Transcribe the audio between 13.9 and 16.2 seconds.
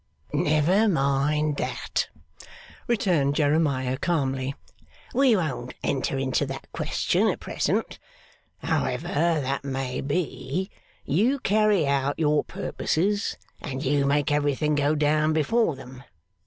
make everything go down before them.